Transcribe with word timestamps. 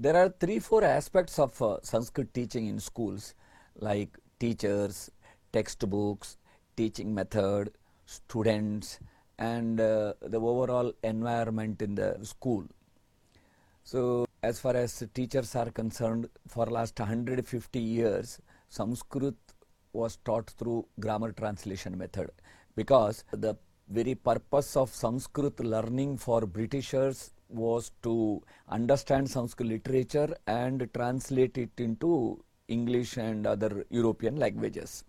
there 0.00 0.16
are 0.16 0.30
three, 0.40 0.58
four 0.58 0.82
aspects 0.82 1.38
of 1.38 1.60
uh, 1.60 1.76
Sanskrit 1.82 2.32
teaching 2.32 2.68
in 2.68 2.80
schools, 2.80 3.34
like 3.78 4.16
teachers, 4.38 5.10
textbooks, 5.52 6.38
teaching 6.74 7.14
method, 7.14 7.72
students, 8.06 8.98
and 9.38 9.78
uh, 9.78 10.14
the 10.22 10.40
overall 10.40 10.90
environment 11.04 11.82
in 11.82 11.94
the 11.94 12.16
school. 12.22 12.64
So, 13.84 14.26
as 14.42 14.58
far 14.58 14.74
as 14.74 15.04
teachers 15.12 15.54
are 15.54 15.70
concerned, 15.70 16.30
for 16.48 16.64
last 16.64 16.98
150 16.98 17.78
years, 17.78 18.38
Sanskrit 18.70 19.34
was 19.92 20.16
taught 20.24 20.48
through 20.48 20.86
grammar 20.98 21.32
translation 21.32 21.98
method 21.98 22.30
because 22.74 23.24
the 23.32 23.54
very 23.90 24.14
purpose 24.14 24.76
of 24.76 24.94
Sanskrit 24.94 25.60
learning 25.60 26.16
for 26.16 26.46
Britishers 26.46 27.32
was 27.50 27.92
to 28.02 28.42
understand 28.68 29.28
Sanskrit 29.28 29.68
literature 29.68 30.36
and 30.46 30.88
translate 30.94 31.58
it 31.58 31.70
into 31.78 32.42
English 32.68 33.16
and 33.16 33.46
other 33.46 33.84
European 33.90 34.36
languages. 34.36 35.04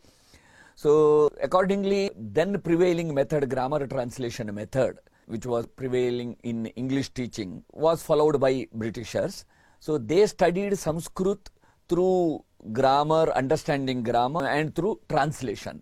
So 0.76 1.30
accordingly, 1.41 2.12
then 2.16 2.59
prevailing 2.62 3.14
method, 3.14 3.50
grammar 3.50 3.86
translation 3.88 4.54
method, 4.54 4.98
which 5.27 5.45
was 5.45 5.67
prevailing 5.67 6.38
in 6.44 6.66
English 6.67 7.09
teaching, 7.09 7.64
was 7.72 8.02
followed 8.02 8.40
by 8.40 8.67
Britishers. 8.73 9.45
So 9.80 9.98
they 9.98 10.26
studied 10.28 10.78
Sanskrit 10.78 11.50
through 11.88 12.44
grammar, 12.72 13.31
understanding 13.31 14.03
grammar, 14.03 14.48
and 14.48 14.73
through 14.73 15.00
translation. 15.09 15.81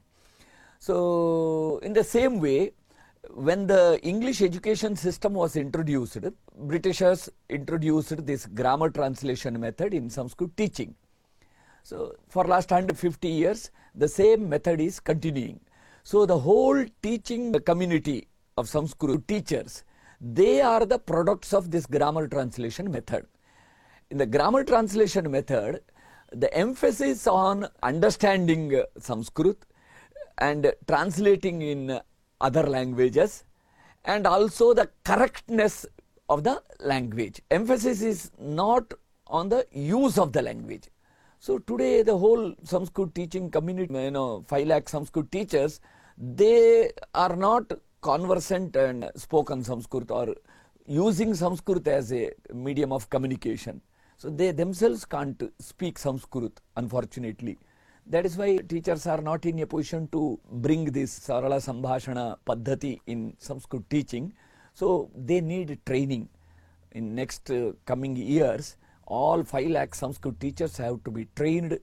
So 0.79 1.79
in 1.83 1.93
the 1.93 2.03
same 2.03 2.39
way, 2.39 2.71
when 3.27 3.67
the 3.67 3.99
English 4.01 4.41
education 4.41 4.95
system 4.95 5.33
was 5.33 5.55
introduced, 5.55 6.17
Britishers 6.57 7.29
introduced 7.49 8.25
this 8.25 8.45
grammar 8.45 8.89
translation 8.89 9.59
method 9.59 9.93
in 9.93 10.09
Sanskrit 10.09 10.55
teaching. 10.55 10.95
So 11.83 12.15
for 12.27 12.43
last 12.45 12.71
150 12.71 13.27
years, 13.27 13.71
the 13.95 14.07
same 14.07 14.47
method 14.49 14.79
is 14.79 14.99
continuing. 14.99 15.59
So 16.03 16.25
the 16.25 16.37
whole 16.37 16.85
teaching 17.01 17.53
community 17.53 18.27
of 18.57 18.69
Sanskrit 18.69 19.27
teachers, 19.27 19.83
they 20.21 20.61
are 20.61 20.85
the 20.85 20.99
products 20.99 21.53
of 21.53 21.71
this 21.71 21.85
grammar 21.85 22.27
translation 22.27 22.91
method. 22.91 23.25
In 24.09 24.17
the 24.17 24.25
grammar 24.25 24.63
translation 24.63 25.29
method, 25.29 25.81
the 26.31 26.53
emphasis 26.53 27.27
on 27.27 27.67
understanding 27.83 28.83
Sanskrit 28.97 29.65
and 30.37 30.71
translating 30.87 31.61
in 31.61 31.99
other 32.41 32.63
languages 32.63 33.43
and 34.05 34.25
also 34.25 34.73
the 34.73 34.89
correctness 35.03 35.85
of 36.29 36.43
the 36.43 36.61
language. 36.79 37.41
Emphasis 37.51 38.01
is 38.01 38.31
not 38.39 38.93
on 39.27 39.49
the 39.49 39.65
use 39.71 40.17
of 40.17 40.31
the 40.33 40.41
language. 40.41 40.89
So 41.39 41.59
today 41.59 42.03
the 42.03 42.17
whole 42.17 42.53
Sanskrit 42.63 43.15
teaching 43.15 43.49
community, 43.49 43.93
you 43.93 44.11
know, 44.11 44.43
5 44.47 44.67
lakh 44.67 44.89
Sanskrit 44.89 45.31
teachers, 45.31 45.79
they 46.17 46.91
are 47.13 47.35
not 47.35 47.71
conversant 48.01 48.75
and 48.75 49.09
spoken 49.15 49.63
Sanskrit 49.63 50.11
or 50.11 50.35
using 50.85 51.33
Sanskrit 51.33 51.87
as 51.87 52.11
a 52.11 52.31
medium 52.53 52.91
of 52.91 53.09
communication. 53.09 53.81
So 54.17 54.29
they 54.29 54.51
themselves 54.51 55.05
can't 55.05 55.41
speak 55.59 55.97
Sanskrit, 55.97 56.59
unfortunately. 56.75 57.57
That 58.09 58.25
is 58.25 58.37
why 58.37 58.57
teachers 58.57 59.05
are 59.05 59.21
not 59.21 59.45
in 59.45 59.59
a 59.59 59.67
position 59.67 60.07
to 60.13 60.39
bring 60.51 60.85
this 60.85 61.19
Sarala 61.19 61.59
Sambhashana 61.65 62.37
Paddhati 62.43 62.99
in 63.05 63.35
Sanskrit 63.37 63.87
teaching. 63.87 64.33
So 64.73 65.11
they 65.15 65.41
need 65.41 65.79
training. 65.85 66.27
In 66.93 67.13
next 67.13 67.51
uh, 67.51 67.73
coming 67.85 68.15
years, 68.15 68.77
all 69.05 69.43
5 69.43 69.67
lakh 69.67 69.93
Sanskrit 69.93 70.39
teachers 70.39 70.75
have 70.77 71.03
to 71.03 71.11
be 71.11 71.27
trained 71.35 71.77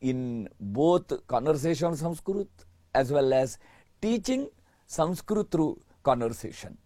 in 0.00 0.48
both 0.60 1.26
conversation 1.26 1.96
Sanskrit 1.96 2.48
as 2.94 3.10
well 3.10 3.32
as 3.34 3.58
teaching 4.00 4.48
Sanskrit 4.86 5.50
through 5.50 5.80
conversation. 6.04 6.78